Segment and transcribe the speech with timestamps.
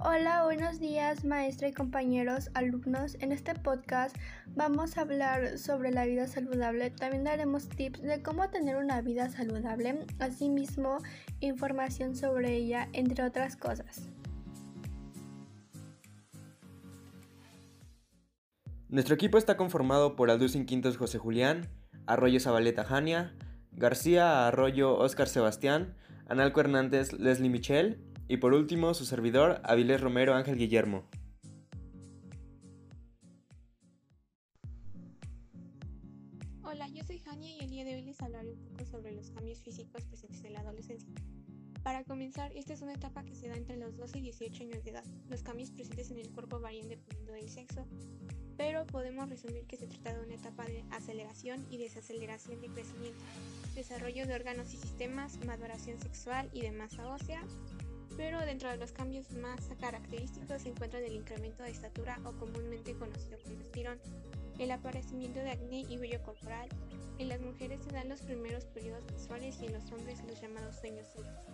[0.00, 3.16] Hola, buenos días maestra y compañeros, alumnos.
[3.20, 4.14] En este podcast
[4.56, 6.90] vamos a hablar sobre la vida saludable.
[6.90, 10.98] También daremos tips de cómo tener una vida saludable, asimismo
[11.40, 14.08] información sobre ella, entre otras cosas.
[18.88, 21.68] Nuestro equipo está conformado por Alducin Quintos José Julián,
[22.06, 23.34] Arroyo Zabaleta Jania,
[23.72, 25.94] García Arroyo Oscar Sebastián,
[26.26, 31.04] Analco Hernández Leslie Michel y por último su servidor Avilés Romero Ángel Guillermo.
[36.62, 39.30] Hola, yo soy Jania y el día de hoy les hablaré un poco sobre los
[39.30, 41.12] cambios físicos presentes en la adolescencia.
[41.82, 44.84] Para comenzar, esta es una etapa que se da entre los 12 y 18 años
[44.84, 45.04] de edad.
[45.28, 47.86] Los cambios presentes en el cuerpo varían dependiendo del sexo,
[48.56, 53.22] pero podemos resumir que se trata de una etapa de aceleración y desaceleración de crecimiento,
[53.74, 57.42] desarrollo de órganos y sistemas, maduración sexual y de masa ósea,
[58.16, 62.94] pero dentro de los cambios más característicos se encuentran el incremento de estatura o comúnmente
[62.94, 63.98] conocido como estirón,
[64.58, 66.68] el aparecimiento de acné y vello corporal,
[67.18, 70.76] en las mujeres se dan los primeros periodos menstruales y en los hombres los llamados
[70.76, 71.44] sueños húmedos.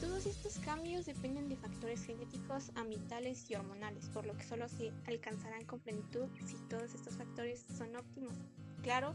[0.00, 4.92] Todos estos cambios dependen de factores genéticos, ambientales y hormonales, por lo que solo se
[5.06, 8.34] alcanzarán con plenitud si todos estos factores son óptimos.
[8.82, 9.14] Claro,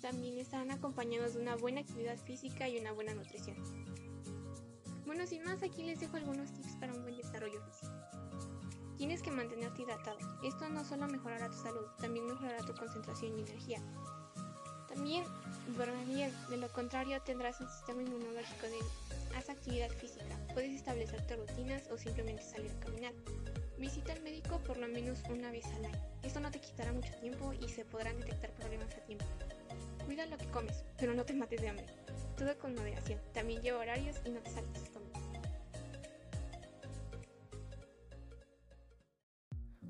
[0.00, 3.56] también estarán acompañados de una buena actividad física y una buena nutrición.
[5.08, 7.94] Bueno, sin más, aquí les dejo algunos tips para un buen desarrollo físico.
[8.98, 10.18] Tienes que mantenerte hidratado.
[10.44, 13.80] Esto no solo mejorará tu salud, también mejorará tu concentración y energía.
[14.86, 15.24] También
[15.74, 18.84] duerme bien, de lo contrario tendrás un sistema inmunológico débil.
[19.34, 23.14] Haz actividad física, puedes establecerte rutinas o simplemente salir a caminar.
[23.78, 26.02] Visita al médico por lo menos una vez al año.
[26.22, 29.24] Esto no te quitará mucho tiempo y se podrán detectar problemas a tiempo.
[30.08, 31.84] Cuida lo que comes, pero no te mates de hambre.
[32.34, 33.20] Todo con moderación.
[33.34, 35.22] También lleva horarios y no te saltes comidas.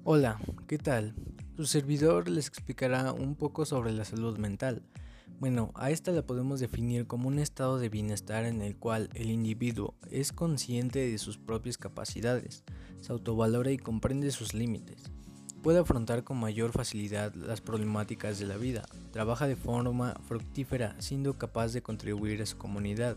[0.02, 1.14] Hola, ¿qué tal?
[1.56, 4.82] Su servidor les explicará un poco sobre la salud mental.
[5.38, 9.30] Bueno, a esta la podemos definir como un estado de bienestar en el cual el
[9.30, 12.64] individuo es consciente de sus propias capacidades,
[13.00, 15.12] se autovalora y comprende sus límites.
[15.62, 21.36] Puede afrontar con mayor facilidad las problemáticas de la vida, trabaja de forma fructífera siendo
[21.36, 23.16] capaz de contribuir a su comunidad.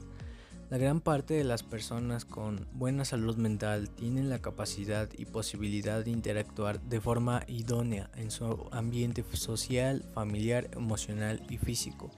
[0.72, 6.04] La gran parte de las personas con buena salud mental tienen la capacidad y posibilidad
[6.04, 12.10] de interactuar de forma idónea en su ambiente social, familiar, emocional y físico.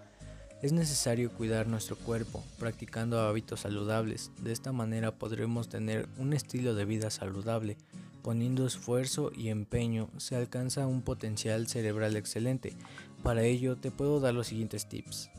[0.61, 4.31] Es necesario cuidar nuestro cuerpo practicando hábitos saludables.
[4.39, 7.75] De esta manera podremos tener un estilo de vida saludable.
[8.23, 12.73] Poniendo esfuerzo y empeño se alcanza un potencial cerebral excelente.
[13.21, 15.29] Para ello te puedo dar los siguientes tips.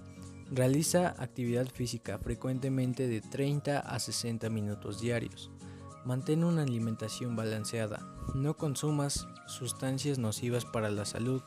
[0.50, 5.50] Realiza actividad física frecuentemente de 30 a 60 minutos diarios.
[6.04, 8.06] Mantén una alimentación balanceada.
[8.34, 11.40] No consumas sustancias nocivas para la salud.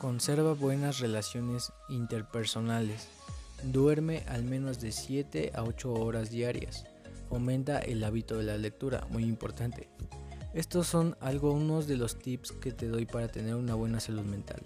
[0.00, 3.08] Conserva buenas relaciones interpersonales.
[3.62, 6.86] Duerme al menos de 7 a 8 horas diarias.
[7.28, 9.90] Fomenta el hábito de la lectura, muy importante.
[10.54, 14.60] Estos son algunos de los tips que te doy para tener una buena salud mental.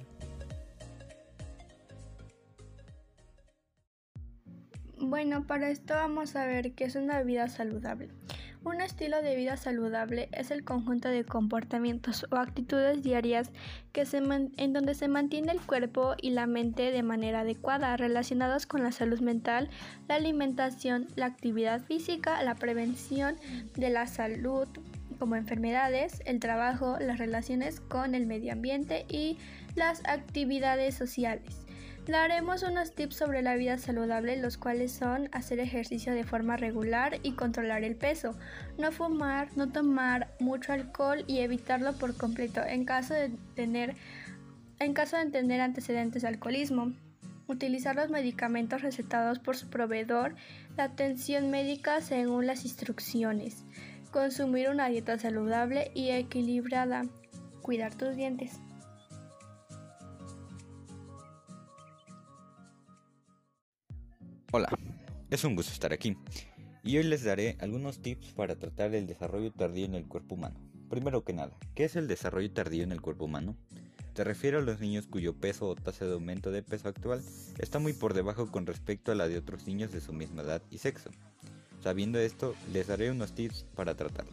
[4.99, 8.09] Bueno, para esto vamos a ver qué es una vida saludable.
[8.65, 13.53] Un estilo de vida saludable es el conjunto de comportamientos o actitudes diarias
[13.93, 18.67] que se en donde se mantiene el cuerpo y la mente de manera adecuada relacionados
[18.67, 19.71] con la salud mental,
[20.09, 23.37] la alimentación, la actividad física, la prevención
[23.77, 24.67] de la salud
[25.19, 29.39] como enfermedades, el trabajo, las relaciones con el medio ambiente y
[29.75, 31.67] las actividades sociales.
[32.07, 37.19] Daremos unos tips sobre la vida saludable, los cuales son hacer ejercicio de forma regular
[37.25, 38.37] y controlar el peso,
[38.79, 43.97] no fumar, no tomar mucho alcohol y evitarlo por completo en caso de tener
[44.79, 46.93] en caso de tener antecedentes de alcoholismo.
[47.49, 50.37] Utilizar los medicamentos recetados por su proveedor,
[50.77, 53.65] la atención médica según las instrucciones,
[54.17, 57.05] consumir una dieta saludable y equilibrada,
[57.61, 58.59] cuidar tus dientes.
[64.53, 64.71] Hola,
[65.29, 66.17] es un gusto estar aquí
[66.83, 70.59] y hoy les daré algunos tips para tratar el desarrollo tardío en el cuerpo humano.
[70.89, 73.55] Primero que nada, ¿qué es el desarrollo tardío en el cuerpo humano?
[74.15, 77.23] Se refiere a los niños cuyo peso o tasa de aumento de peso actual
[77.59, 80.63] está muy por debajo con respecto a la de otros niños de su misma edad
[80.71, 81.11] y sexo.
[81.87, 84.33] Sabiendo esto, les daré unos tips para tratarlo.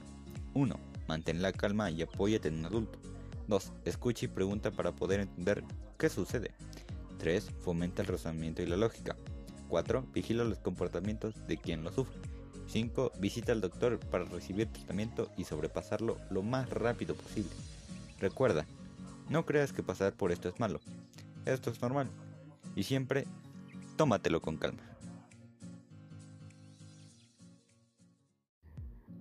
[0.56, 0.76] 1.
[1.08, 2.98] Mantén la calma y apóyate en un adulto.
[3.48, 3.74] 2.
[3.86, 5.64] Escucha y pregunta para poder entender
[6.00, 6.50] qué sucede.
[7.20, 7.52] 3.
[7.62, 9.16] Fomenta el razonamiento y la lógica.
[9.68, 10.04] 4.
[10.16, 12.18] Vigila los comportamientos de quien lo sufre.
[12.70, 13.12] 5.
[13.20, 17.52] Visita al doctor para recibir tratamiento y sobrepasarlo lo más rápido posible.
[18.20, 18.66] Recuerda,
[19.30, 20.80] no creas que pasar por esto es malo.
[21.46, 22.10] Esto es normal.
[22.76, 23.28] Y siempre
[23.96, 24.82] tómatelo con calma.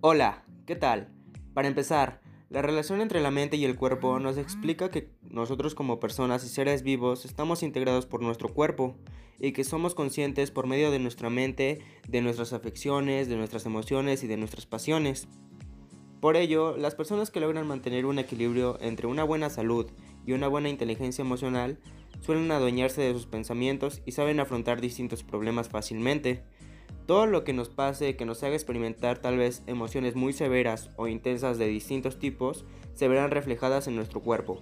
[0.05, 1.07] Hola, ¿qué tal?
[1.53, 2.19] Para empezar,
[2.49, 6.49] la relación entre la mente y el cuerpo nos explica que nosotros como personas y
[6.49, 8.97] seres vivos estamos integrados por nuestro cuerpo
[9.39, 14.25] y que somos conscientes por medio de nuestra mente de nuestras afecciones, de nuestras emociones
[14.25, 15.29] y de nuestras pasiones.
[16.19, 19.89] Por ello, las personas que logran mantener un equilibrio entre una buena salud
[20.25, 21.79] y una buena inteligencia emocional
[22.19, 26.43] suelen adueñarse de sus pensamientos y saben afrontar distintos problemas fácilmente.
[27.05, 31.07] Todo lo que nos pase que nos haga experimentar tal vez emociones muy severas o
[31.07, 34.59] intensas de distintos tipos se verán reflejadas en nuestro cuerpo.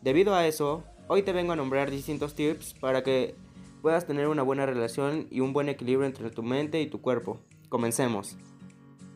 [0.00, 3.34] Debido a eso, hoy te vengo a nombrar distintos tips para que
[3.82, 7.40] puedas tener una buena relación y un buen equilibrio entre tu mente y tu cuerpo.
[7.68, 8.36] Comencemos.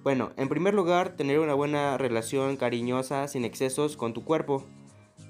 [0.02, 4.66] Bueno, en primer lugar, tener una buena relación cariñosa sin excesos con tu cuerpo.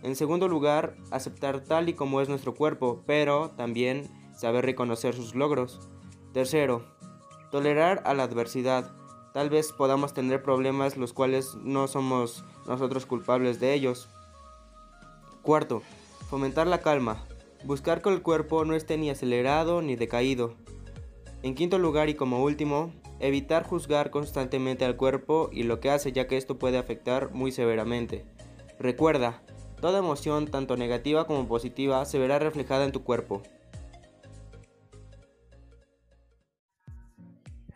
[0.02, 5.36] En segundo lugar, aceptar tal y como es nuestro cuerpo, pero también saber reconocer sus
[5.36, 5.88] logros.
[6.32, 6.93] Tercero,
[7.54, 8.90] Tolerar a la adversidad.
[9.32, 14.08] Tal vez podamos tener problemas los cuales no somos nosotros culpables de ellos.
[15.42, 15.80] Cuarto,
[16.28, 17.24] fomentar la calma.
[17.62, 20.56] Buscar que el cuerpo no esté ni acelerado ni decaído.
[21.44, 26.10] En quinto lugar y como último, evitar juzgar constantemente al cuerpo y lo que hace
[26.10, 28.24] ya que esto puede afectar muy severamente.
[28.80, 29.44] Recuerda,
[29.80, 33.44] toda emoción, tanto negativa como positiva, se verá reflejada en tu cuerpo.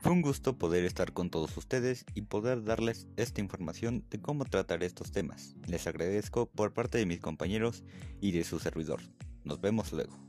[0.08, 4.82] Un gusto poder estar con todos ustedes y poder darles esta información de cómo tratar
[4.82, 5.55] estos temas.
[5.66, 7.84] Les agradezco por parte de mis compañeros
[8.19, 9.02] y de su servidor.
[9.44, 10.27] Nos vemos luego.